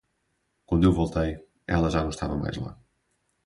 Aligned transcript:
Quando 0.65 0.85
eu 0.87 0.91
voltei 0.93 1.39
ela 1.67 1.91
já 1.91 2.01
não 2.01 2.09
estava 2.09 2.35
mais 2.35 2.57
lá. 2.57 2.75